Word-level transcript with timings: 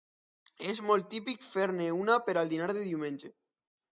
És 0.71 0.79
molt 0.91 1.07
típic 1.11 1.43
fer-ne 1.49 1.91
una 1.99 2.17
per 2.29 2.37
al 2.43 2.51
dinar 2.55 2.71
de 2.73 2.87
diumenge. 2.89 3.33